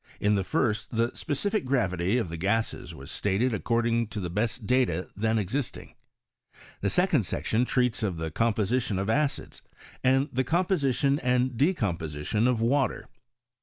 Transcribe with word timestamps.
In 0.19 0.33
the 0.33 0.43
first 0.43 0.87
the 0.95 1.09
speci^c 1.09 1.63
gravity 1.63 2.17
of 2.17 2.29
the 2.29 2.35
gases 2.35 2.95
was 2.95 3.11
stated 3.11 3.53
ac< 3.53 3.61
cording 3.61 4.07
to 4.07 4.19
the 4.19 4.31
best 4.31 4.65
data 4.65 5.07
then 5.15 5.37
existing. 5.37 5.93
The 6.79 6.89
second 6.89 7.21
section 7.23 7.65
treats 7.65 8.01
of 8.01 8.17
the 8.17 8.31
composition 8.31 8.97
of 8.97 9.11
acids, 9.11 9.61
and 10.03 10.27
the 10.33 10.43
composition 10.43 11.19
and 11.19 11.55
decomposition 11.55 12.47
of 12.47 12.61
water. 12.61 13.09